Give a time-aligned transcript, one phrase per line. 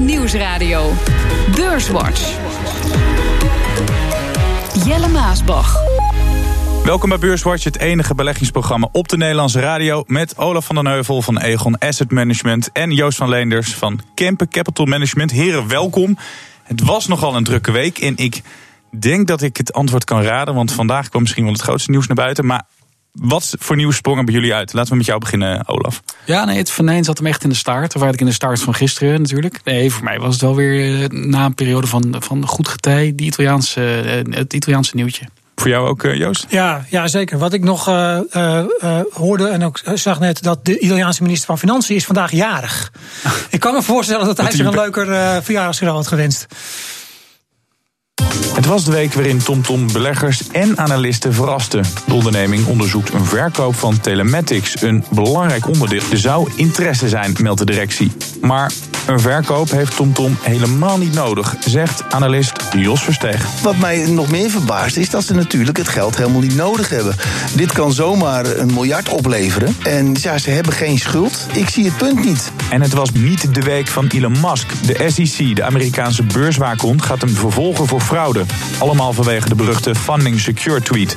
[0.00, 0.92] Nieuwsradio.
[1.54, 2.36] Beurswatch.
[4.84, 5.76] Jelle Maasbach.
[6.84, 10.04] Welkom bij Beurswatch, het enige beleggingsprogramma op de Nederlandse radio.
[10.06, 14.48] Met Olaf van den Heuvel van Egon Asset Management en Joost van Leenders van Kempen
[14.48, 15.30] Capital Management.
[15.30, 16.18] Heren, welkom.
[16.62, 18.42] Het was nogal een drukke week en ik
[18.98, 22.06] denk dat ik het antwoord kan raden, want vandaag kwam misschien wel het grootste nieuws
[22.06, 22.46] naar buiten.
[22.46, 22.62] Maar
[23.12, 24.72] wat voor nieuws sprongen bij jullie uit?
[24.72, 26.02] Laten we met jou beginnen, Olaf.
[26.24, 27.94] Ja, nee, het venijn zat hem echt in de staart.
[27.94, 29.60] Of eigenlijk in de start van gisteren natuurlijk.
[29.64, 33.12] Nee, voor mij was het wel weer eh, na een periode van, van goed getij,
[33.14, 35.28] die Italiaanse, eh, het Italiaanse nieuwtje.
[35.54, 36.46] Voor jou ook, eh, Joost?
[36.48, 37.38] Ja, ja zeker.
[37.38, 38.60] Wat ik nog uh, uh,
[39.12, 42.92] hoorde en ook zag net, dat de Italiaanse minister van Financiën is vandaag jarig.
[43.50, 45.06] ik kan me voorstellen dat hij zich een leuker
[45.42, 46.46] verjaardagscadeau had gewenst.
[48.54, 51.84] Het was de week waarin TomTom beleggers en analisten verrasten.
[52.06, 56.02] De onderneming onderzoekt een verkoop van telematics, een belangrijk onderdeel.
[56.10, 58.12] Er zou interesse zijn, meldt de directie.
[58.40, 58.72] Maar
[59.08, 63.46] een verkoop heeft TomTom helemaal niet nodig, zegt analist Jos Versteeg.
[63.62, 67.16] Wat mij nog meer verbaast is dat ze natuurlijk het geld helemaal niet nodig hebben.
[67.54, 69.76] Dit kan zomaar een miljard opleveren.
[69.82, 71.46] En ja, ze hebben geen schuld.
[71.52, 72.52] Ik zie het punt niet.
[72.70, 74.86] En het was niet de week van Elon Musk.
[74.86, 78.44] De SEC, de Amerikaanse beurswaakhond, gaat hem vervolgen voor fraude.
[78.78, 81.14] Allemaal vanwege de beruchte Funding Secure tweet.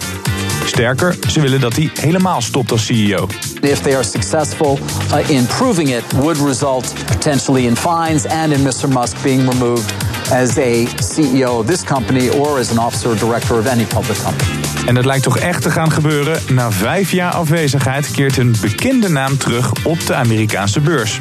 [0.66, 3.28] Sterker, ze willen dat hij helemaal stopt als CEO.
[3.62, 4.80] If they are successful
[5.14, 8.88] uh, in proving it, would result potentially in fines and in Mr.
[8.88, 9.94] Musk being removed
[10.32, 14.18] as a CEO of this company or as an officer or director of any public
[14.18, 14.50] company.
[14.86, 16.42] En het lijkt toch echt te gaan gebeuren.
[16.50, 21.20] Na vijf jaar afwezigheid keert een bekende naam terug op de Amerikaanse beurs.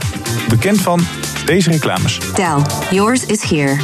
[0.48, 1.00] Bekend van
[1.45, 2.19] deze reclames.
[2.34, 2.56] Dell,
[2.91, 3.78] yours is here.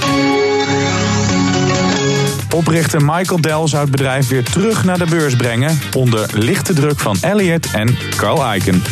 [2.56, 5.78] Oprichter Michael Dell zou het bedrijf weer terug naar de beurs brengen...
[5.92, 8.82] onder lichte druk van Elliott en Carl Icahn.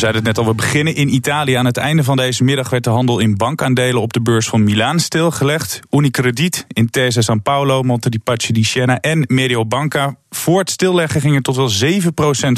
[0.00, 1.54] Zeiden het net al, we beginnen in Italië.
[1.54, 4.64] Aan het einde van deze middag werd de handel in bankaandelen op de beurs van
[4.64, 5.80] Milaan stilgelegd.
[5.90, 10.16] Unicredit, Intesa San Paolo, Monte di Paschi di Siena en Mediobanca.
[10.30, 12.06] Voor het stilleggen gingen tot wel 7%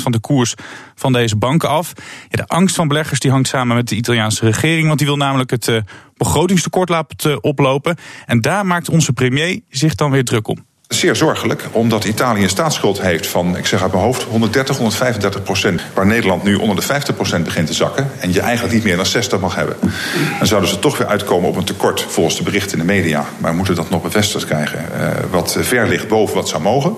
[0.02, 0.54] van de koers
[0.94, 1.92] van deze banken af.
[2.28, 5.16] Ja, de angst van beleggers die hangt samen met de Italiaanse regering, want die wil
[5.16, 5.80] namelijk het uh,
[6.16, 7.96] begrotingstekort laten oplopen.
[8.26, 10.70] En daar maakt onze premier zich dan weer druk om.
[10.88, 15.42] Zeer zorgelijk, omdat Italië een staatsschuld heeft van, ik zeg uit mijn hoofd, 130, 135
[15.42, 15.82] procent.
[15.94, 18.10] Waar Nederland nu onder de 50 procent begint te zakken.
[18.20, 19.76] En je eigenlijk niet meer dan 60 mag hebben.
[20.38, 23.24] Dan zouden ze toch weer uitkomen op een tekort, volgens de berichten in de media.
[23.38, 24.84] Maar we moeten dat nog bevestigd krijgen.
[24.96, 26.96] Uh, wat ver ligt boven wat zou mogen.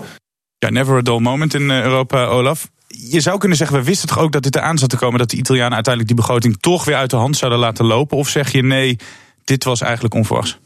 [0.59, 2.69] Ja, never a dull moment in Europa, Olaf.
[2.87, 5.19] Je zou kunnen zeggen, we wisten toch ook dat dit eraan zat te komen...
[5.19, 8.17] dat de Italianen uiteindelijk die begroting toch weer uit de hand zouden laten lopen?
[8.17, 8.99] Of zeg je nee,
[9.44, 10.59] dit was eigenlijk onverwachts?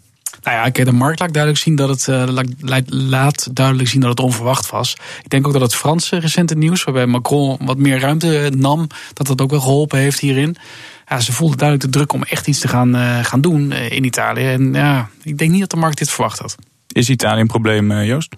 [0.48, 4.20] Nou ja, de markt laat duidelijk zien dat het, uh, laat duidelijk zien dat het
[4.20, 4.97] onverwacht was.
[5.22, 9.26] Ik denk ook dat het Franse recente nieuws, waarbij Macron wat meer ruimte nam, dat
[9.26, 10.56] dat ook wel geholpen heeft hierin.
[11.06, 14.04] Ja, ze voelden duidelijk de druk om echt iets te gaan, uh, gaan doen in
[14.04, 14.47] Italië.
[14.47, 16.54] En ja, ik denk niet dat de markt dit verwacht had.
[16.92, 18.36] Is Italië een probleem, Joost?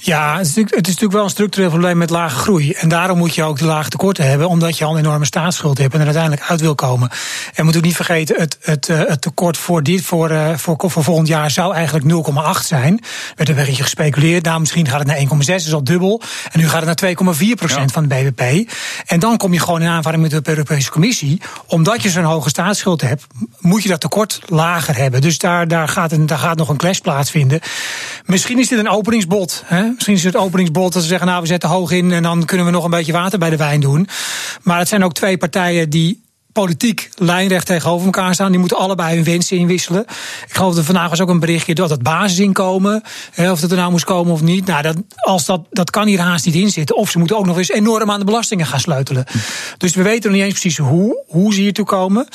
[0.00, 2.72] Ja, het is, natuurlijk, het is natuurlijk wel een structureel probleem met lage groei.
[2.72, 5.78] En daarom moet je ook de lage tekorten hebben, omdat je al een enorme staatsschuld
[5.78, 7.10] hebt en er uiteindelijk uit wil komen.
[7.54, 10.76] En moet ook niet vergeten, het, het, eh, het tekort voor, dit, voor, uh, voor,
[10.86, 12.04] voor volgend jaar zou eigenlijk
[12.60, 12.98] 0,8 zijn.
[12.98, 14.44] Er werd een beetje gespeculeerd.
[14.44, 16.22] Nou, misschien gaat het naar 1,6, is al dubbel.
[16.52, 18.72] En nu gaat het naar 2,4 procent van de BBP.
[19.06, 21.40] En dan kom je gewoon in aanvaring met de Europese Commissie.
[21.66, 23.26] Omdat je zo'n hoge staatsschuld hebt,
[23.60, 25.20] moet je dat tekort lager hebben.
[25.20, 27.60] Dus daar, daar, gaat, een, daar gaat nog een clash plaatsvinden.
[28.24, 29.62] Misschien is dit een openingsbod.
[29.66, 29.87] Hè?
[29.94, 32.66] Misschien is het openingsbod dat ze zeggen, nou we zetten hoog in en dan kunnen
[32.66, 34.08] we nog een beetje water bij de wijn doen.
[34.62, 38.50] Maar het zijn ook twee partijen die politiek lijnrecht tegenover elkaar staan.
[38.50, 40.04] Die moeten allebei hun winsten inwisselen.
[40.46, 43.02] Ik geloof dat vandaag was ook een berichtje dat het basisinkomen,
[43.36, 44.66] of dat er nou moest komen of niet.
[44.66, 46.96] Nou, dat, als dat, dat kan hier haast niet in zitten.
[46.96, 49.24] Of ze moeten ook nog eens enorm aan de belastingen gaan sleutelen.
[49.76, 52.26] Dus we weten nog niet eens precies hoe, hoe ze hier toe komen.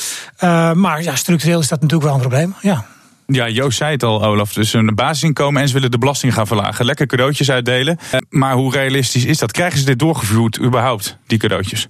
[0.43, 2.55] Uh, maar ja, structureel is dat natuurlijk wel een probleem.
[2.61, 2.85] Ja.
[3.33, 4.53] Ja, Joost zei het al, Olaf.
[4.53, 6.85] Dus een basisinkomen en ze willen de belasting gaan verlagen.
[6.85, 7.97] Lekker cadeautjes uitdelen.
[8.29, 9.51] Maar hoe realistisch is dat?
[9.51, 11.87] Krijgen ze dit doorgevoerd überhaupt, die cadeautjes?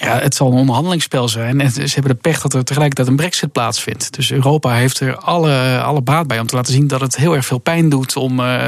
[0.00, 1.60] Ja, het zal een onderhandelingsspel zijn.
[1.60, 4.12] En ze hebben de pech dat er tegelijkertijd een brexit plaatsvindt.
[4.12, 7.34] Dus Europa heeft er alle, alle baat bij om te laten zien dat het heel
[7.34, 8.66] erg veel pijn doet om, uh,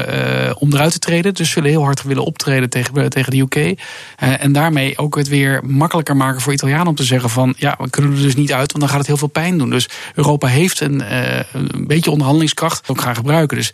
[0.53, 1.33] om eruit te treden.
[1.33, 3.79] Dus ze zullen heel hard willen optreden tegen, tegen de UK.
[4.15, 7.89] En daarmee ook het weer makkelijker maken voor Italianen om te zeggen van ja, we
[7.89, 9.69] kunnen er dus niet uit, want dan gaat het heel veel pijn doen.
[9.69, 11.03] Dus Europa heeft een,
[11.53, 13.57] een beetje onderhandelingskracht ook gaan gebruiken.
[13.57, 13.73] Dus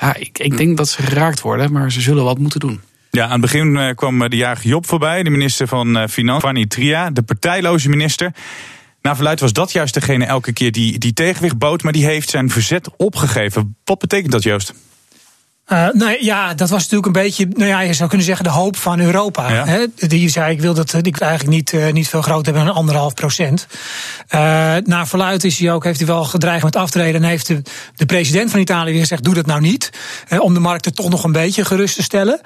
[0.00, 2.80] ja, ik, ik denk dat ze geraakt worden, maar ze zullen wat moeten doen.
[3.14, 6.08] Ja, aan het begin eh, kwam eh, de jager Job voorbij, de minister van eh,
[6.08, 8.34] Financiën, Fanny Tria, de partijloze minister.
[9.02, 12.30] Na verluid was dat juist degene elke keer die, die tegenwicht bood, maar die heeft
[12.30, 13.76] zijn verzet opgegeven.
[13.84, 14.74] Wat betekent dat, Joost?
[15.72, 18.50] Uh, nou ja, dat was natuurlijk een beetje, nou ja, je zou kunnen zeggen, de
[18.50, 19.52] hoop van Europa.
[19.52, 19.66] Ja.
[19.66, 19.84] Hè?
[19.96, 23.14] Die zei, ik wil dat ik eigenlijk niet, uh, niet veel groter hebben dan anderhalf
[23.14, 23.66] procent.
[24.34, 24.40] Uh,
[24.84, 27.22] naar verluid is hij ook, heeft hij wel gedreigd met aftreden.
[27.22, 27.62] En heeft de,
[27.94, 29.90] de president van Italië weer gezegd, doe dat nou niet.
[30.38, 32.40] om de markten toch nog een beetje gerust te stellen.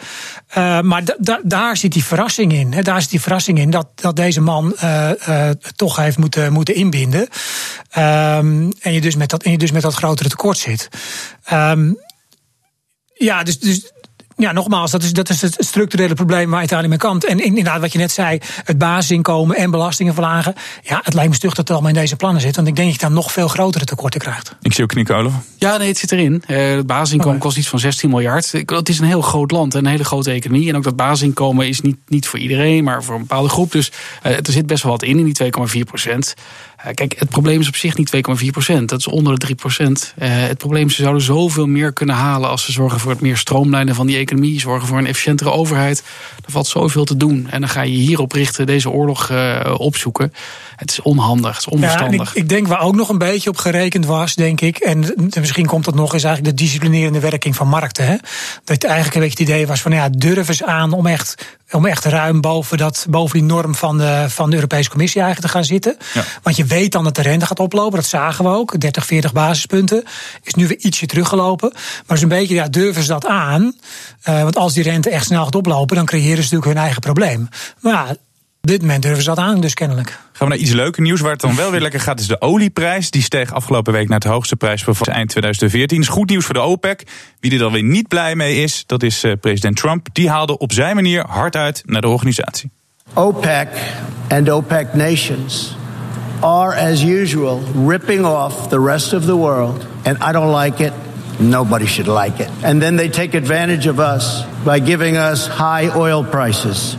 [0.82, 1.03] maar
[1.43, 2.73] daar zit die verrassing in.
[2.73, 2.82] Hè?
[2.82, 4.76] Daar zit die verrassing in dat, dat deze man
[5.76, 7.20] toch heeft moeten, moeten inbinden.
[7.20, 10.88] Um, en, je dus met dat, en je dus met dat grotere tekort zit.
[11.53, 11.99] Um,
[13.19, 13.93] ja, dus, dus
[14.38, 17.25] ja, nogmaals, dat is, dat is het structurele probleem waar Italië mee kampt.
[17.25, 20.55] En inderdaad, wat je net zei, het basisinkomen en belastingen verlagen.
[20.82, 22.56] Ja, het lijkt me stug dat het allemaal in deze plannen zit.
[22.56, 24.56] Want ik denk dat je dan nog veel grotere tekorten krijgt.
[24.62, 26.43] Ik zie ook knikken, Ja, nee, het zit erin.
[26.46, 28.52] Uh, het basisinkomen kost iets van 16 miljard.
[28.52, 30.69] Het is een heel groot land en een hele grote economie.
[30.69, 33.73] En ook dat basisinkomen is niet, niet voor iedereen, maar voor een bepaalde groep.
[33.73, 33.93] Dus
[34.26, 36.34] uh, er zit best wel wat in, in die 2,4 procent.
[36.87, 38.88] Uh, kijk, het probleem is op zich niet 2,4 procent.
[38.88, 40.14] Dat is onder de 3 procent.
[40.19, 43.37] het probleem is, ze zouden zoveel meer kunnen halen als ze zorgen voor het meer
[43.37, 44.26] stroomlijnen van die economie.
[44.57, 46.03] Zorgen voor een efficiëntere overheid.
[46.45, 47.47] Er valt zoveel te doen.
[47.51, 50.33] En dan ga je hierop richten, deze oorlog uh, opzoeken.
[50.77, 52.25] Het is onhandig, het is onverstandig.
[52.25, 54.77] Ja, ik, ik, denk waar ook nog een beetje op gerekend was, denk ik.
[54.77, 58.07] En misschien komt dat nog, is eigenlijk de disciplinerende werking van markten.
[58.07, 58.17] Hè?
[58.65, 61.87] Dat eigenlijk een beetje het idee was van ja, durf eens aan om echt, om
[61.87, 65.59] echt ruim boven, dat, boven die norm van de, van de Europese Commissie eigenlijk te
[65.59, 65.97] gaan zitten.
[66.15, 66.25] Ja.
[66.43, 67.99] Want je weet dan dat de rente gaat oplopen.
[67.99, 68.81] Dat zagen we ook.
[68.81, 70.05] 30, 40 basispunten.
[70.43, 71.73] Is nu weer ietsje teruggelopen.
[72.06, 73.62] Maar een beetje, ja, durven ze dat aan?
[74.29, 77.00] Uh, want als die rente echt snel gaat oplopen, dan creëren ze natuurlijk hun eigen
[77.00, 77.49] probleem.
[77.81, 78.11] Maar ja,
[78.61, 80.19] op dit moment durven ze dat aan, dus kennelijk.
[80.38, 81.20] Gaan we naar iets leuker nieuws.
[81.20, 83.11] Waar het dan wel weer lekker gaat, is de olieprijs.
[83.11, 86.00] Die steeg afgelopen week naar het hoogste prijs van eind 2014.
[86.00, 87.02] is goed nieuws voor de OPEC.
[87.40, 90.06] Wie er dan weer niet blij mee is, dat is uh, president Trump.
[90.12, 92.70] Die haalde op zijn manier hard uit naar de organisatie.
[93.14, 93.69] OPEC
[94.29, 95.76] and OPEC nations
[96.41, 99.87] are as usual ripping off the rest of the world.
[100.02, 100.93] And I don't like it.
[101.37, 102.49] Nobody should like it.
[102.62, 106.96] And then they take advantage of us by giving us high oil prices.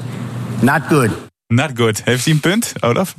[0.62, 1.29] Not good.
[1.54, 2.01] Not good.
[2.04, 3.16] Heeft hij een punt, Olaf?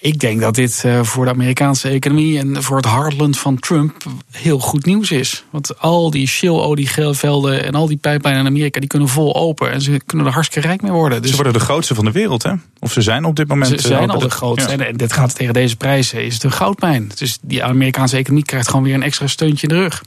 [0.00, 4.04] Ik denk dat dit eh, voor de Amerikaanse economie en voor het heartland van Trump
[4.30, 5.44] heel goed nieuws is.
[5.50, 9.70] Want al die shale-olievelden en al die pijplijnen in Amerika die kunnen vol open.
[9.70, 11.20] En ze kunnen er hartstikke rijk mee worden.
[11.20, 12.52] Dus ze worden de grootste van de wereld, hè?
[12.78, 13.68] Of ze zijn op dit moment.
[13.68, 14.72] Ze eh, zijn al de grootste.
[14.72, 16.24] En dit gaat tegen deze prijzen.
[16.24, 17.10] Is het een goudmijn.
[17.14, 20.02] Dus die Amerikaanse economie krijgt gewoon weer een extra steuntje in de rug.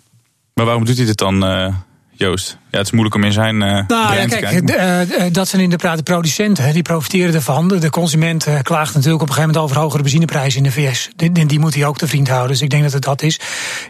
[0.53, 1.43] Maar waarom doet hij dit dan?
[1.43, 1.75] Uh
[2.23, 2.57] Joost?
[2.71, 3.55] Ja, het is moeilijk om in zijn.
[3.55, 7.67] Uh, nou ja, kijk, uh, dat zijn inderdaad de producenten, die profiteren ervan.
[7.67, 11.09] De consument uh, klaagt natuurlijk op een gegeven moment over hogere benzineprijzen in de VS.
[11.15, 12.49] Die, die moet hij ook te vriend houden.
[12.49, 13.39] Dus ik denk dat het dat is.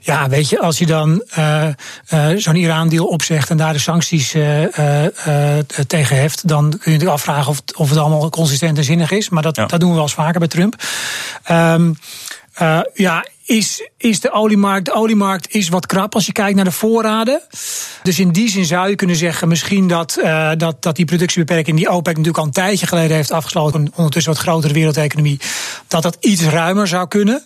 [0.01, 1.24] Ja, weet je, als je dan
[2.35, 4.35] zo'n Iran-deal opzegt en daar de sancties
[5.88, 9.30] tegen heft, dan kun je natuurlijk afvragen of, of het allemaal consistent en zinnig is.
[9.30, 10.75] Maar dat, dat doen we wel eens vaker bij Trump.
[11.51, 11.95] Um,
[12.62, 14.86] uh, ja, is, is de oliemarkt.
[14.86, 17.42] De oliemarkt is wat krap als je kijkt naar de voorraden.
[18.04, 21.78] Dus in die zin zou je kunnen zeggen, misschien dat, uh, dat, dat die productiebeperking
[21.78, 25.40] die OPEC natuurlijk al een tijdje geleden heeft afgesloten, ondertussen wat grotere wereldeconomie,
[25.88, 27.44] dat dat iets ruimer zou kunnen.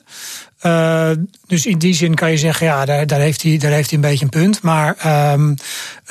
[0.65, 1.09] Uh,
[1.47, 3.99] dus in die zin kan je zeggen, ja, daar, daar, heeft, hij, daar heeft hij
[3.99, 4.61] een beetje een punt.
[4.61, 4.95] Maar
[5.33, 5.55] um,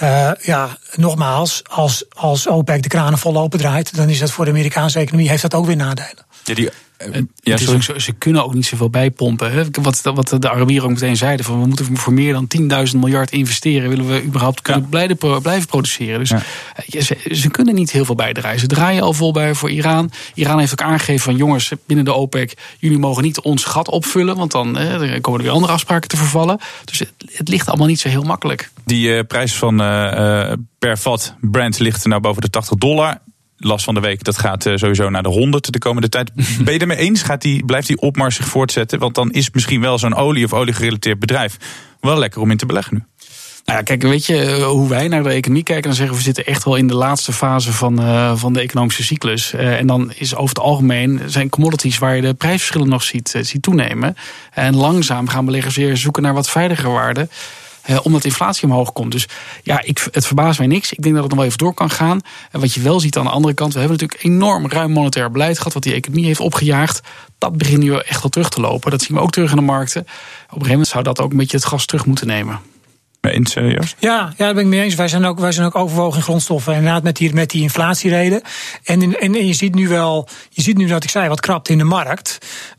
[0.03, 4.45] uh, ja, nogmaals, als, als OPEC de kranen vol open draait, dan is dat voor
[4.45, 6.27] de Amerikaanse economie, heeft dat ook weer nadelen.
[6.47, 6.71] Ja, die
[7.41, 7.57] ja,
[7.99, 9.53] ze kunnen ook niet zoveel bijpompen.
[9.53, 9.65] Hè?
[9.83, 12.49] Wat, wat de Arabieren ook meteen zeiden: van we moeten voor meer dan
[12.93, 13.89] 10.000 miljard investeren.
[13.89, 16.19] Willen we überhaupt kunnen blijven, blijven produceren?
[16.19, 17.01] Dus ja.
[17.01, 18.59] ze, ze, kunnen niet heel veel bijdragen.
[18.61, 20.11] Ze draaien al vol bij voor Iran.
[20.35, 24.37] Iran heeft ook aangegeven van jongens binnen de OPEC: jullie mogen niet ons gat opvullen,
[24.37, 26.59] want dan, hè, komen er weer andere afspraken te vervallen.
[26.85, 28.71] Dus het, het ligt allemaal niet zo heel makkelijk.
[28.85, 33.21] Die uh, prijs van uh, per vat Brent ligt nou boven de 80 dollar
[33.57, 36.31] last van de week, dat gaat eh, sowieso naar de 100 de komende tijd.
[36.65, 37.23] Ben je ermee eens?
[37.23, 38.99] Gaat die, blijft die opmars zich voortzetten?
[38.99, 41.57] Want dan is misschien wel zo'n olie- of oliegerelateerd bedrijf
[42.01, 43.05] wel lekker om in te beleggen nu.
[43.65, 45.85] Nou ja, kijk, weet je eh, hoe wij naar de economie kijken?
[45.85, 48.61] Dan zeggen we, we zitten echt wel in de laatste fase van, uh, van de
[48.61, 49.53] economische cyclus.
[49.53, 53.39] Uh, en dan is over het algemeen zijn commodities waar je de prijsverschillen nog ziet,
[53.41, 54.17] ziet toenemen.
[54.53, 57.31] En langzaam gaan beleggers weer zoeken naar wat veiligere waarden.
[57.91, 59.13] Uh, omdat inflatie omhoog komt.
[59.13, 59.29] Dus
[59.63, 60.93] ja, ik, het verbaast mij niks.
[60.93, 62.21] Ik denk dat het nog wel even door kan gaan.
[62.51, 65.31] En wat je wel ziet aan de andere kant, we hebben natuurlijk enorm ruim monetair
[65.31, 67.01] beleid gehad, wat die economie heeft opgejaagd.
[67.39, 68.91] Dat begint nu echt wel terug te lopen.
[68.91, 70.01] Dat zien we ook terug in de markten.
[70.01, 72.61] Op een gegeven moment zou dat ook een beetje het gas terug moeten nemen.
[73.43, 73.95] Serieus?
[73.99, 74.95] Ja, ja, daar ben ik mee eens.
[74.95, 76.75] Wij zijn ook, wij zijn ook overwogen in grondstoffen.
[76.75, 78.43] Inderdaad, met die, met die inflatiereden.
[78.85, 81.69] En, en, en je ziet nu wel, je ziet nu dat ik zei, wat krapt
[81.69, 82.39] in de markt.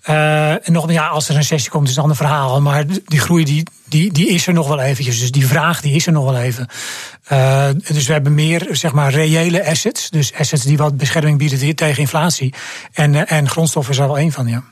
[0.10, 2.62] Uh, en nog, ja, als er een recessie komt, is het een ander verhaal.
[2.62, 5.20] Maar die groei, die, die, die is er nog wel eventjes.
[5.20, 6.68] Dus die vraag, die is er nog wel even.
[7.32, 10.10] Uh, dus we hebben meer, zeg maar, reële assets.
[10.10, 12.54] Dus assets die wat bescherming bieden tegen inflatie.
[12.94, 14.64] En, en grondstoffen is er wel één van, ja.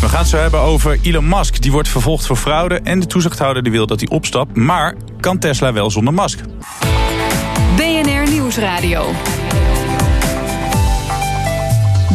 [0.00, 1.62] We gaan het zo hebben over Elon Musk.
[1.62, 4.56] Die wordt vervolgd voor fraude en de toezichthouder die wil dat hij opstapt.
[4.56, 6.40] Maar kan Tesla wel zonder Musk?
[7.76, 9.12] BNR Nieuwsradio.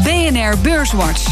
[0.04, 1.24] BNR Beurswatch.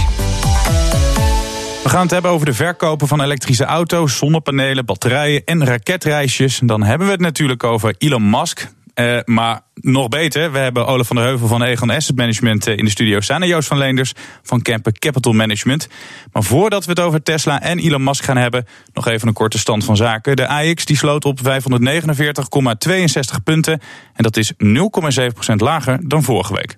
[1.84, 6.60] We gaan het hebben over de verkopen van elektrische auto's, zonnepanelen, batterijen en raketreisjes.
[6.64, 8.72] Dan hebben we het natuurlijk over Elon Musk.
[8.96, 12.78] Uh, maar nog beter, we hebben Olaf van der Heuvel van Egon Asset Management eh,
[12.78, 13.42] in de studio staan.
[13.42, 14.14] En Joost van Leenders
[14.44, 15.88] van Kemper Capital Management.
[16.32, 19.58] Maar voordat we het over Tesla en Elon Musk gaan hebben, nog even een korte
[19.58, 20.36] stand van zaken.
[20.36, 21.46] De AX die sloot op 549,62
[23.44, 23.82] punten.
[24.14, 26.78] En dat is 0,7% lager dan vorige week.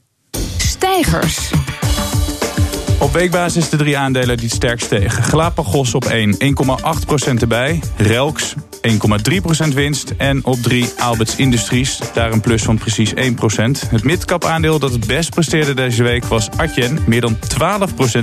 [0.57, 1.51] Stijgers.
[2.99, 5.23] Op weekbasis de drie aandelen die het sterkst stegen.
[5.23, 7.79] Galapagos op 1, 1,8% erbij.
[7.97, 8.55] Relks
[8.87, 10.13] 1,3% winst.
[10.17, 13.15] En op 3 Alberts Industries, daar een plus van precies 1%.
[13.89, 17.39] Het midcap aandeel dat het best presteerde deze week was Atjen, meer dan 12%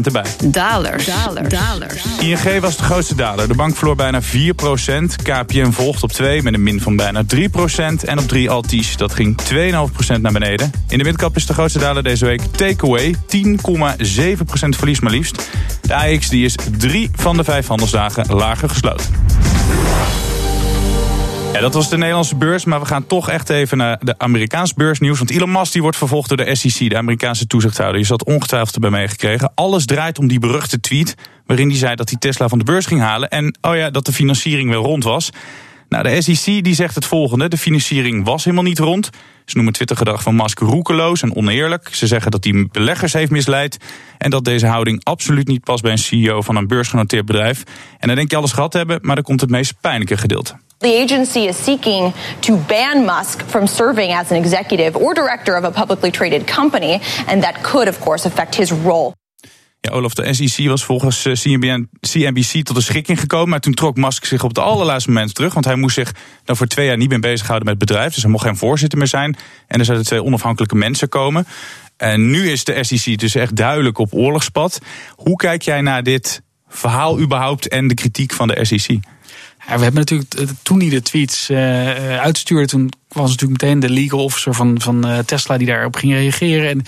[0.03, 0.25] erbij.
[0.45, 1.05] Dalers.
[1.05, 1.49] Dalers.
[1.49, 2.05] Dalers.
[2.21, 3.49] ING was de grootste daler.
[3.49, 4.25] De bank verloor bijna 4%.
[5.23, 7.39] KPN volgt op 2 met een min van bijna 3%.
[8.05, 10.71] En op 3 Altis, dat ging 2,5% naar beneden.
[10.89, 15.49] In de midcap is de grootste daler deze week Takeaway, 10,7% verlies maar liefst.
[15.81, 19.07] De AX die is drie van de vijf handelsdagen lager gesloten.
[21.53, 24.75] Ja, dat was de Nederlandse beurs, maar we gaan toch echt even naar de Amerikaanse
[24.77, 25.19] beursnieuws.
[25.19, 28.01] Want Elon Musk die wordt vervolgd door de SEC, de Amerikaanse toezichthouder.
[28.01, 29.53] Je zat ongetwijfeld erbij meegekregen.
[29.55, 31.15] Alles draait om die beruchte tweet
[31.47, 33.29] waarin hij zei dat hij Tesla van de beurs ging halen.
[33.29, 35.31] En oh ja, dat de financiering weer rond was.
[35.93, 37.49] Nou, de SEC die zegt het volgende.
[37.49, 39.11] De financiering was helemaal niet rond.
[39.45, 41.95] Ze noemen Twittergedrag van Musk roekeloos en oneerlijk.
[41.95, 43.77] Ze zeggen dat hij beleggers heeft misleid.
[44.19, 47.63] En dat deze houding absoluut niet past bij een CEO van een beursgenoteerd bedrijf.
[47.99, 50.55] En dan denk je alles gehad hebben, maar dan komt het meest pijnlijke gedeelte.
[50.79, 55.65] The agency is seeking to ban Musk from serving as an executive or director of
[55.65, 59.13] a publicly traded company, and that could, of course, affect his role.
[59.85, 61.33] Ja, Olaf, de SEC was volgens eh,
[62.01, 63.49] CNBC tot een schikking gekomen.
[63.49, 65.53] Maar toen trok Musk zich op het allerlaatste moment terug.
[65.53, 68.13] Want hij moest zich dan voor twee jaar niet meer bezighouden met bedrijf.
[68.13, 69.37] Dus hij mocht geen voorzitter meer zijn.
[69.67, 71.47] En er zouden twee onafhankelijke mensen komen.
[71.97, 74.79] En nu is de SEC dus echt duidelijk op oorlogspad.
[75.15, 78.99] Hoe kijk jij naar dit verhaal überhaupt en de kritiek van de SEC?
[79.67, 83.81] Ja, we hebben natuurlijk eh, toen hij de tweets uh, uitstuurde, toen was natuurlijk meteen
[83.81, 86.69] de legal officer van, van Tesla die daarop ging reageren.
[86.69, 86.83] En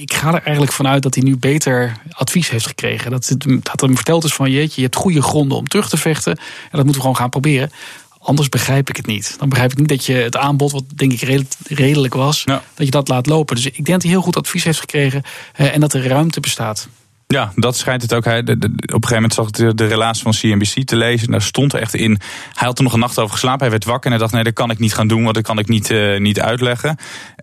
[0.00, 3.10] ik ga er eigenlijk vanuit dat hij nu beter advies heeft gekregen.
[3.10, 5.96] Dat, het, dat hem verteld is van jeetje, je hebt goede gronden om terug te
[5.96, 6.32] vechten.
[6.36, 7.70] En dat moeten we gewoon gaan proberen.
[8.18, 9.34] Anders begrijp ik het niet.
[9.38, 12.90] Dan begrijp ik niet dat je het aanbod, wat denk ik redelijk was, dat je
[12.90, 13.56] dat laat lopen.
[13.56, 16.88] Dus ik denk dat hij heel goed advies heeft gekregen en dat er ruimte bestaat.
[17.34, 18.24] Ja, dat schijnt het ook.
[18.24, 21.30] Hij, op een gegeven moment zag ik de, relatie van CNBC te lezen.
[21.30, 22.20] Daar stond echt in.
[22.52, 23.60] Hij had er nog een nacht over geslapen.
[23.60, 25.44] Hij werd wakker en hij dacht: nee, dat kan ik niet gaan doen, want dat
[25.44, 26.96] kan ik niet, uh, niet uitleggen.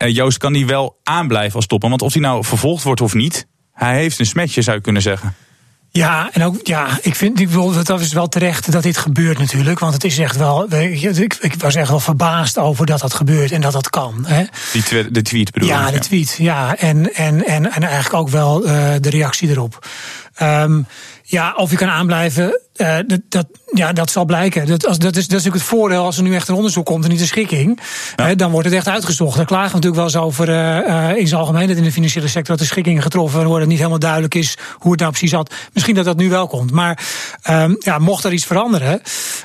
[0.03, 1.89] Uh, Joost kan die wel aanblijven als topper.
[1.89, 5.01] Want of hij nou vervolgd wordt of niet, hij heeft een smetje, zou je kunnen
[5.01, 5.35] zeggen.
[5.93, 9.37] Ja, en ook, ja, ik vind, ik bedoel, dat is wel terecht dat dit gebeurt
[9.37, 9.79] natuurlijk.
[9.79, 13.51] Want het is echt wel, ik, ik was echt wel verbaasd over dat dat gebeurt
[13.51, 14.25] en dat dat kan.
[14.27, 14.43] Hè.
[14.73, 16.75] Die de tweet bedoel Ja, de tweet, ja.
[16.77, 19.87] En, en, en, en eigenlijk ook wel uh, de reactie erop.
[20.41, 20.85] Um,
[21.23, 24.65] ja, of je kan aanblijven, uh, dat, dat, ja, dat zal blijken.
[24.67, 26.85] Dat, als, dat, is, dat is natuurlijk het voordeel als er nu echt een onderzoek
[26.85, 27.79] komt en niet een schikking.
[28.15, 28.25] Ja.
[28.25, 29.37] Hè, dan wordt het echt uitgezocht.
[29.37, 32.27] Daar klagen we natuurlijk wel eens over uh, in zijn algemeen dat in de financiële
[32.27, 33.59] sector dat de schikkingen getroffen worden.
[33.59, 35.53] Dat niet helemaal duidelijk is hoe het nou precies zat.
[35.73, 36.71] Misschien dat dat nu wel komt.
[36.71, 37.03] Maar
[37.49, 39.01] um, ja, mocht er iets veranderen, uh,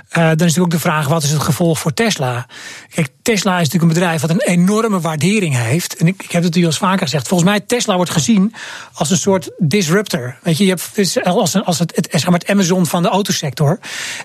[0.09, 2.47] dan is natuurlijk ook de vraag: wat is het gevolg voor Tesla?
[2.91, 5.97] Kijk, Tesla is natuurlijk een bedrijf wat een enorme waardering heeft.
[5.97, 7.29] En ik, ik heb het u al eens vaker gezegd.
[7.29, 8.55] Volgens mij, Tesla wordt gezien
[8.93, 10.37] als een soort disruptor.
[10.43, 13.09] Weet je, je hebt als, een, als het, het, zeg maar het Amazon van de
[13.09, 13.79] autosector.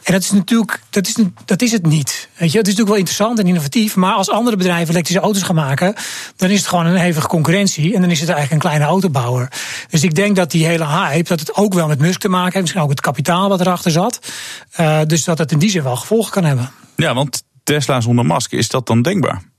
[0.03, 2.29] En dat is natuurlijk, dat is, dat is het niet.
[2.35, 3.95] Weet je, het is natuurlijk wel interessant en innovatief.
[3.95, 5.95] Maar als andere bedrijven elektrische auto's gaan maken,
[6.35, 7.95] dan is het gewoon een hevige concurrentie.
[7.95, 9.51] En dan is het eigenlijk een kleine autobouwer.
[9.89, 12.43] Dus ik denk dat die hele hype, dat het ook wel met Musk te maken
[12.43, 12.61] heeft.
[12.61, 14.19] Misschien ook het kapitaal wat erachter zat.
[14.79, 16.71] Uh, dus dat het in die zin wel gevolgen kan hebben.
[16.95, 19.49] Ja, want Tesla zonder masker, is dat dan denkbaar?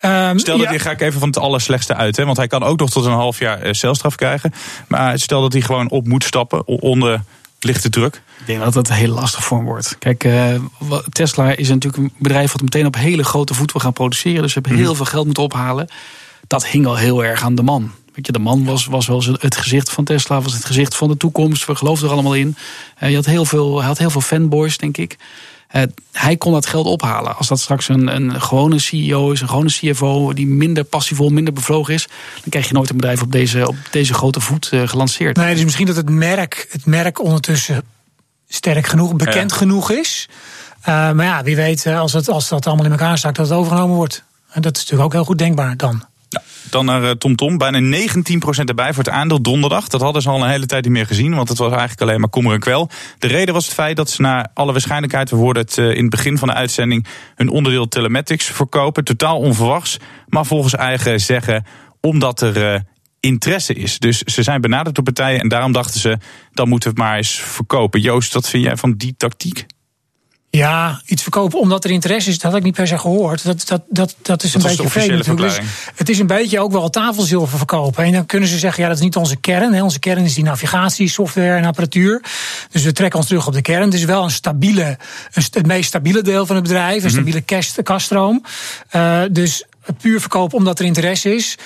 [0.00, 0.78] Um, stel dat ja.
[0.78, 3.12] ga ik even van het allerslechtste uit, hè, want hij kan ook nog tot een
[3.12, 4.52] half jaar celstraf krijgen.
[4.88, 7.22] Maar stel dat hij gewoon op moet stappen onder
[7.66, 8.22] lichte druk.
[8.38, 9.96] Ik denk dat dat heel lastig voor hem wordt.
[9.98, 10.54] Kijk, uh,
[11.08, 14.42] Tesla is natuurlijk een bedrijf wat meteen op hele grote voet wil gaan produceren.
[14.42, 14.96] Dus ze hebben heel mm.
[14.96, 15.88] veel geld moeten ophalen.
[16.46, 17.92] Dat hing al heel erg aan de man.
[18.14, 21.08] Weet je, de man was, was wel het gezicht van Tesla, was het gezicht van
[21.08, 21.66] de toekomst.
[21.66, 22.56] We geloofden er allemaal in.
[23.02, 25.16] Uh, je had heel veel, hij had heel veel fanboys, denk ik.
[25.72, 25.82] Uh,
[26.12, 27.36] hij kon dat geld ophalen.
[27.36, 31.52] Als dat straks een, een gewone CEO is, een gewone CFO die minder passievol, minder
[31.52, 34.88] bevlogen is, dan krijg je nooit een bedrijf op deze, op deze grote voet uh,
[34.88, 35.36] gelanceerd.
[35.36, 37.82] Nee, dus misschien dat het merk, het merk ondertussen
[38.48, 39.56] sterk genoeg, bekend ja.
[39.56, 40.28] genoeg is.
[40.80, 43.58] Uh, maar ja, wie weet, als, het, als dat allemaal in elkaar zakt, dat het
[43.58, 44.22] overgenomen wordt.
[44.50, 46.04] En dat is natuurlijk ook heel goed denkbaar dan.
[46.70, 47.58] Dan naar uh, TomTom.
[47.58, 49.88] Bijna 19% erbij voor het aandeel donderdag.
[49.88, 51.34] Dat hadden ze al een hele tijd niet meer gezien.
[51.34, 52.90] Want het was eigenlijk alleen maar kommer en kwel.
[53.18, 55.30] De reden was het feit dat ze naar alle waarschijnlijkheid...
[55.30, 57.06] we hoorden het uh, in het begin van de uitzending...
[57.34, 59.04] hun onderdeel telematics verkopen.
[59.04, 59.96] Totaal onverwachts.
[60.28, 61.64] Maar volgens eigen zeggen
[62.00, 62.80] omdat er uh,
[63.20, 63.98] interesse is.
[63.98, 66.18] Dus ze zijn benaderd door partijen en daarom dachten ze...
[66.52, 68.00] dan moeten we het maar eens verkopen.
[68.00, 69.66] Joost, wat vind jij van die tactiek?
[70.56, 73.44] Ja, iets verkopen omdat er interesse is, dat had ik niet per se gehoord.
[73.44, 75.36] Dat, dat, dat, dat is een beetje vreemd.
[75.36, 75.58] Dus
[75.94, 78.04] het is een beetje ook wel tafelzilver verkopen.
[78.04, 79.72] En dan kunnen ze zeggen, ja, dat is niet onze kern.
[79.72, 79.82] Hè.
[79.82, 82.22] Onze kern is die navigatiesoftware en apparatuur.
[82.70, 83.82] Dus we trekken ons terug op de kern.
[83.82, 84.98] Het is wel een stabiele,
[85.32, 87.04] een, het meest stabiele deel van het bedrijf.
[87.04, 88.44] Een stabiele mm kaststroom.
[88.92, 89.64] Uh, dus
[90.00, 91.56] puur verkopen omdat er interesse is.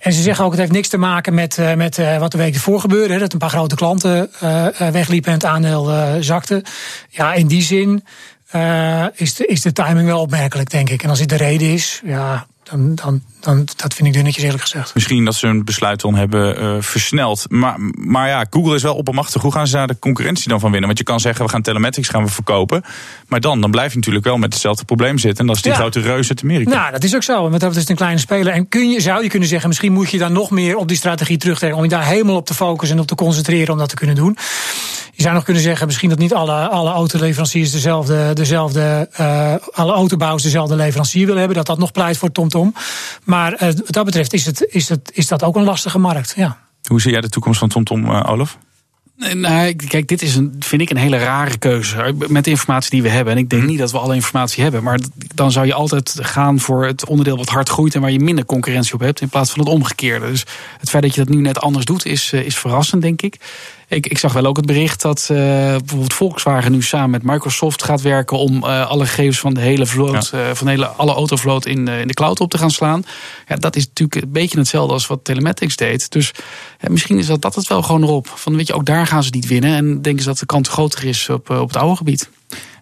[0.00, 2.38] En ze zeggen ook, het heeft niks te maken met, uh, met uh, wat de
[2.38, 3.12] week ervoor gebeurde.
[3.12, 6.64] Hè, dat een paar grote klanten uh, wegliepen en het aandeel zakte.
[7.08, 8.04] Ja, in die zin
[9.14, 11.02] is, de, is de timing wel opmerkelijk, denk ik.
[11.02, 14.62] En als dit de reden is, ja, dan, dan, dan, dat vind ik dunnetjes eerlijk
[14.62, 14.94] gezegd.
[14.94, 17.46] Misschien dat ze hun besluit dan hebben uh, versneld.
[17.48, 19.42] Maar, maar ja, Google is wel oppermachtig.
[19.42, 20.86] Hoe gaan ze daar de concurrentie dan van winnen?
[20.86, 22.82] Want je kan zeggen, we gaan telematics gaan we verkopen.
[23.28, 25.40] Maar dan, dan blijf je natuurlijk wel met hetzelfde probleem zitten.
[25.40, 25.78] En dat is die ja.
[25.78, 26.70] grote reus uit Amerika.
[26.70, 27.48] Nou, dat is ook zo.
[27.48, 28.52] Want dat is een kleine speler.
[28.52, 30.96] En kun je, zou je kunnen zeggen, misschien moet je dan nog meer op die
[30.96, 31.78] strategie terugtrekken.
[31.78, 34.16] Om je daar helemaal op te focussen en op te concentreren om dat te kunnen
[34.16, 34.36] doen.
[35.12, 39.92] Je zou nog kunnen zeggen, misschien dat niet alle, alle autoleveranciers dezelfde, dezelfde uh, alle
[39.92, 41.56] autobouwers dezelfde leverancier willen hebben.
[41.56, 42.59] Dat dat nog pleit voor TomTom.
[43.24, 46.32] Maar uh, wat dat betreft is, het, is, het, is dat ook een lastige markt.
[46.36, 46.58] Ja.
[46.84, 48.58] Hoe zie jij de toekomst van TomTom, uh, Olaf?
[49.34, 52.14] Nou, kijk, dit is een, vind ik een hele rare keuze.
[52.28, 53.32] Met de informatie die we hebben.
[53.32, 54.82] En ik denk niet dat we alle informatie hebben.
[54.82, 54.98] Maar
[55.34, 57.94] dan zou je altijd gaan voor het onderdeel wat hard groeit.
[57.94, 59.20] en waar je minder concurrentie op hebt.
[59.20, 60.26] in plaats van het omgekeerde.
[60.26, 60.44] Dus
[60.78, 63.36] het feit dat je dat nu net anders doet, is, is verrassend, denk ik.
[63.90, 67.84] Ik, ik zag wel ook het bericht dat uh, bijvoorbeeld Volkswagen nu samen met Microsoft
[67.84, 70.48] gaat werken om uh, alle gegevens van de hele vloot, ja.
[70.48, 73.04] uh, van de hele, alle autovloot in, in de cloud op te gaan slaan.
[73.48, 76.10] Ja, dat is natuurlijk een beetje hetzelfde als wat Telematics deed.
[76.10, 76.32] Dus
[76.88, 78.28] misschien is dat, dat het wel gewoon erop.
[78.34, 79.74] Van weet je, ook daar gaan ze niet winnen.
[79.74, 82.30] En denken ze dat de kans groter is op, op het oude gebied.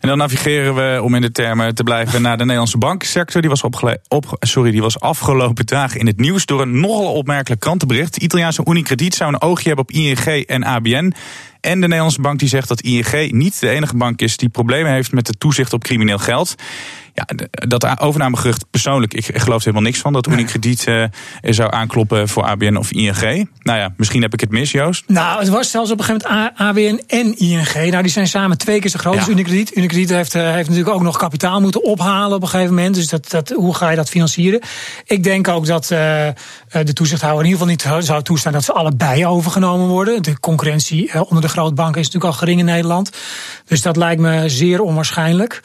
[0.00, 3.40] En dan navigeren we, om in de termen te blijven, naar de Nederlandse bankensector.
[3.40, 3.62] Die was,
[4.08, 8.14] op, sorry, die was afgelopen dagen in het nieuws door een nogal opmerkelijk krantenbericht.
[8.14, 11.12] De Italiaanse Unicredit zou een oogje hebben op ING en ABN.
[11.68, 14.92] En de Nederlandse bank die zegt dat ING niet de enige bank is die problemen
[14.92, 16.54] heeft met het toezicht op crimineel geld.
[17.18, 20.12] Ja, dat overnamegerucht persoonlijk, ik geloof er helemaal niks van.
[20.12, 21.04] Dat Unicredit uh,
[21.42, 23.48] zou aankloppen voor ABN of ING.
[23.62, 25.04] Nou ja, misschien heb ik het mis, Joost.
[25.06, 27.90] Nou, het was zelfs op een gegeven moment ABN en ING.
[27.90, 29.20] Nou, die zijn samen twee keer zo groot ja.
[29.20, 29.76] als Unicredit.
[29.76, 32.94] Unicredit heeft, uh, heeft natuurlijk ook nog kapitaal moeten ophalen op een gegeven moment.
[32.94, 34.60] Dus dat, dat, hoe ga je dat financieren?
[35.04, 35.98] Ik denk ook dat uh,
[36.82, 40.22] de toezichthouder in ieder geval niet zou toestaan dat ze allebei overgenomen worden.
[40.22, 43.10] De concurrentie onder de grote banken is natuurlijk al gering in Nederland.
[43.64, 45.60] Dus dat lijkt me zeer onwaarschijnlijk.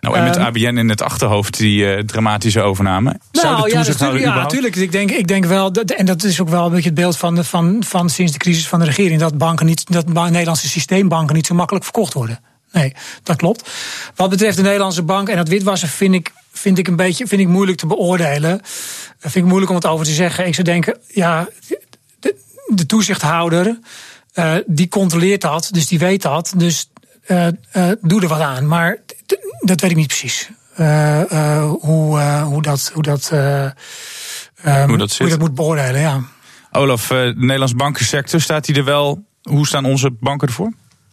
[0.00, 3.18] Nou, en met ABN in het achterhoofd die uh, dramatische overname.
[3.32, 4.76] Zou nou, ja, natuurlijk.
[4.76, 7.16] Ik denk, ik denk wel, dat, en dat is ook wel een beetje het beeld
[7.16, 10.68] van, de, van, van sinds de crisis van de regering, dat banken niet, dat Nederlandse
[10.68, 12.40] systeembanken niet zo makkelijk verkocht worden.
[12.72, 13.70] Nee, dat klopt.
[14.14, 17.40] Wat betreft de Nederlandse bank en dat witwassen vind ik, vind ik een beetje vind
[17.40, 18.60] ik moeilijk te beoordelen.
[19.18, 20.46] Vind ik moeilijk om het over te zeggen.
[20.46, 21.48] Ik zou denken, ja,
[22.20, 23.78] de, de toezichthouder,
[24.34, 26.52] uh, die controleert dat, dus die weet dat.
[26.56, 26.90] Dus
[27.26, 28.68] uh, uh, doe er wat aan.
[28.68, 28.98] Maar
[29.60, 30.50] dat weet ik niet precies.
[30.80, 33.72] Uh, hoe, hoe dat, hoe, dat, um,
[34.88, 36.20] hoe, dat hoe je dat moet beoordelen, ja.
[36.72, 39.24] Olaf, de Nederlandse bankensector, staat die er wel?
[39.42, 40.72] Hoe staan onze banken ervoor?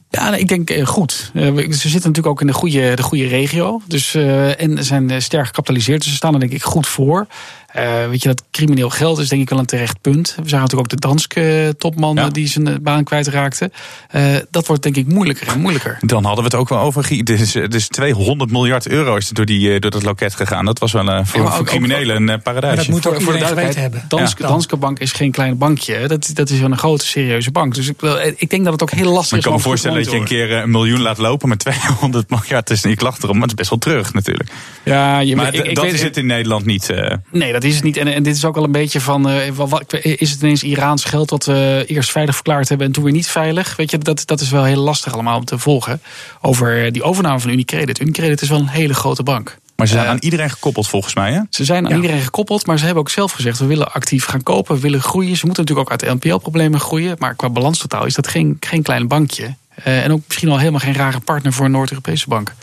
[0.10, 1.32] Ja, ik denk goed.
[1.34, 3.82] Ze zitten natuurlijk ook in de goede, de goede regio.
[3.88, 6.02] Dus, en zijn sterk gecapitaliseerd.
[6.02, 7.28] Dus ze staan er denk ik goed voor.
[7.76, 10.28] Uh, weet je, dat crimineel geld is denk ik wel een terecht punt.
[10.28, 12.30] We zagen natuurlijk ook de Danske topman ja.
[12.30, 13.72] die zijn baan kwijtraakte.
[14.16, 15.98] Uh, dat wordt denk ik moeilijker en moeilijker.
[16.02, 17.24] Dan hadden we het ook wel over.
[17.24, 20.66] Dus, dus 200 miljard euro is door, die, door dat loket gegaan.
[20.66, 22.76] Dat was wel uh, voor, ja, voor criminelen een paradijs.
[22.76, 24.06] Dat moet ook voor de duidelijkheid hebben.
[24.08, 24.50] Danske, ja.
[24.50, 26.08] Danske Bank is geen klein bankje.
[26.08, 27.76] Dat, dat is wel een grote, serieuze bank.
[27.76, 28.02] Dus ik,
[28.38, 29.46] ik denk dat het ook heel lastig maar is.
[29.46, 32.68] Ik kan me voorstellen dat je een keer een miljoen laat lopen met 200 miljard.
[32.68, 34.50] Dus ik lach erom, maar het is best wel terug natuurlijk.
[34.84, 36.90] Ja, je, maar ik, ik dat weet, is het in Nederland niet.
[37.32, 37.98] Nee, dat is het niet.
[37.98, 39.30] En, en dit is ook al een beetje van.
[39.30, 43.04] Uh, wat, is het ineens Iraans geld dat we eerst veilig verklaard hebben en toen
[43.04, 43.76] weer niet veilig?
[43.76, 46.02] Weet je, dat, dat is wel heel lastig allemaal om te volgen.
[46.42, 48.00] Over die overname van Unicredit.
[48.00, 49.60] Unicredit is wel een hele grote bank.
[49.76, 51.42] Maar ze zijn uh, aan iedereen gekoppeld volgens mij, hè?
[51.50, 51.96] Ze zijn aan ja.
[51.96, 53.60] iedereen gekoppeld, maar ze hebben ook zelf gezegd...
[53.60, 55.38] we willen actief gaan kopen, we willen groeien.
[55.38, 57.16] Ze moeten natuurlijk ook uit de NPL-problemen groeien...
[57.20, 59.56] maar qua balanstotaal is dat geen, geen klein bankje.
[59.86, 62.54] Uh, en ook misschien al helemaal geen rare partner voor een Noord-Europese bank.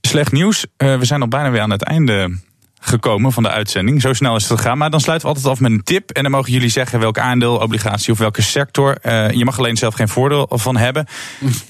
[0.00, 0.66] Slecht nieuws.
[0.76, 2.38] Uh, we zijn al bijna weer aan het einde
[2.80, 4.00] gekomen van de uitzending.
[4.00, 4.78] Zo snel is het gegaan.
[4.78, 6.10] Maar dan sluiten we altijd af met een tip.
[6.10, 8.98] En dan mogen jullie zeggen welk aandeel, obligatie of welke sector.
[9.02, 11.06] Uh, je mag alleen zelf geen voordeel van hebben.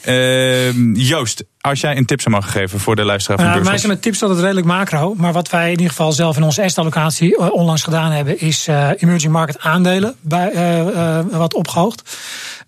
[0.04, 3.78] Uh, Joost, als jij een tip zou mogen geven voor de luisteraar van uh, Wij
[3.78, 5.14] zijn met tips altijd redelijk macro.
[5.16, 8.40] Maar wat wij in ieder geval zelf in onze eerste allocatie onlangs gedaan hebben...
[8.40, 10.52] is emerging market aandelen bij,
[11.30, 12.18] wat opgehoogd.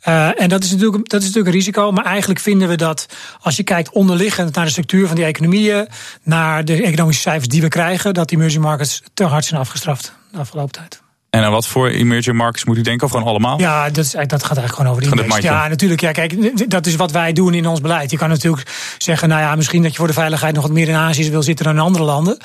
[0.08, 1.92] Uh, en dat is, natuurlijk, dat is natuurlijk een risico.
[1.92, 3.06] Maar eigenlijk vinden we dat
[3.40, 5.88] als je kijkt onderliggend naar de structuur van die economieën,
[6.22, 10.12] naar de economische cijfers die we krijgen, dat die emerging markets te hard zijn afgestraft
[10.32, 11.02] de afgelopen tijd.
[11.30, 13.06] En aan wat voor emerging markets moet u denken?
[13.06, 13.58] Of gewoon allemaal?
[13.58, 15.38] Ja, dat, is, dat gaat eigenlijk gewoon over die index.
[15.38, 16.00] Ja, natuurlijk.
[16.00, 18.10] Ja, kijk, dat is wat wij doen in ons beleid.
[18.10, 20.88] Je kan natuurlijk zeggen, nou ja, misschien dat je voor de veiligheid nog wat meer
[20.88, 22.36] in Azië wil zitten dan in andere landen.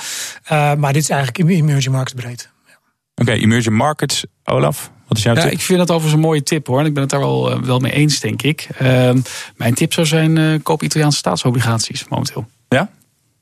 [0.51, 2.49] Uh, maar dit is eigenlijk emerging markets breed.
[3.21, 4.91] Oké, okay, emerging markets, Olaf.
[5.07, 5.51] Wat is jouw ja, tip?
[5.51, 6.79] Ik vind dat overigens een mooie tip hoor.
[6.79, 8.67] En ik ben het daar wel, uh, wel mee eens, denk ik.
[8.81, 9.11] Uh,
[9.55, 12.47] mijn tip zou zijn: uh, koop Italiaanse staatsobligaties momenteel.
[12.69, 12.89] Ja?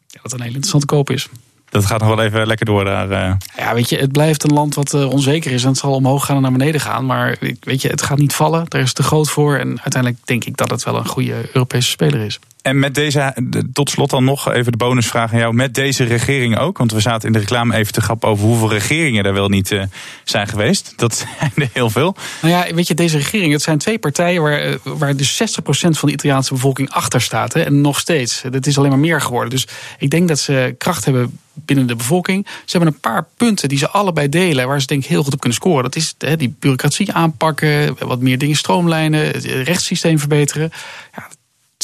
[0.08, 1.28] Ja, wat een hele interessante koop is.
[1.70, 3.12] Dat gaat nog wel even lekker door daar.
[3.12, 3.34] Uh...
[3.58, 5.64] Ja, weet je, het blijft een land wat onzeker is.
[5.64, 7.06] En het zal omhoog gaan en naar beneden gaan.
[7.06, 8.66] Maar weet je, het gaat niet vallen.
[8.68, 9.58] Daar is te groot voor.
[9.58, 12.40] En uiteindelijk denk ik dat het wel een goede Europese speler is.
[12.65, 13.36] En met deze,
[13.73, 15.54] tot slot dan nog even de bonusvraag aan jou.
[15.54, 18.69] Met deze regering ook, want we zaten in de reclame even te grappen over hoeveel
[18.69, 19.84] regeringen er wel niet uh,
[20.23, 20.93] zijn geweest.
[20.95, 22.15] Dat zijn er heel veel.
[22.41, 26.08] Nou ja, weet je, deze regering, het zijn twee partijen waar, waar dus 60% van
[26.08, 27.54] de Italiaanse bevolking achter staat.
[27.54, 28.43] Hè, en nog steeds.
[28.49, 29.49] Dat is alleen maar meer geworden.
[29.49, 29.67] Dus
[29.99, 32.47] ik denk dat ze kracht hebben binnen de bevolking.
[32.47, 35.34] Ze hebben een paar punten die ze allebei delen, waar ze denk ik heel goed
[35.34, 35.84] op kunnen scoren.
[35.84, 40.71] Dat is hè, die bureaucratie aanpakken, wat meer dingen stroomlijnen, het rechtssysteem verbeteren.
[41.15, 41.28] Ja,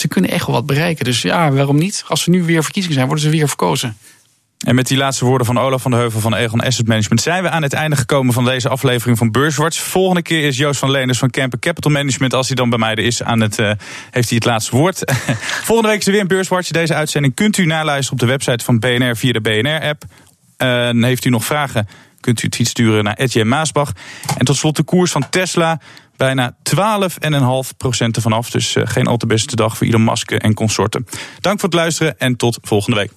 [0.02, 1.06] ze kunnen echt wel wat bereiken.
[1.06, 2.04] Dus ja, waarom niet?
[2.08, 3.98] Als er nu weer verkiezingen zijn, worden ze weer verkozen.
[4.62, 7.44] En met die laatste woorden van Olaf van de Heuvel van Egon Asset Management zijn
[7.44, 9.80] we aan het einde gekomen van deze aflevering van Beurswatch.
[9.80, 12.92] Volgende keer is Joost van Leeners van Camper Capital Management, als hij dan bij mij
[12.92, 13.72] er is, aan het, uh,
[14.12, 15.12] heeft hij het laatste woord.
[15.68, 16.70] Volgende week is er weer een Beurswatch.
[16.70, 20.04] Deze uitzending kunt u naluisteren op de website van BNR via de BNR-app.
[20.58, 21.88] Uh, heeft u nog vragen?
[22.20, 23.92] Kunt u het sturen naar Etienne Maasbach.
[24.38, 25.80] En tot slot de koers van Tesla
[26.22, 26.56] bijna
[27.72, 28.50] 12,5 procent ervan af.
[28.50, 31.06] Dus uh, geen al te beste dag voor Elon Musk en consorten.
[31.40, 33.12] Dank voor het luisteren en tot volgende week.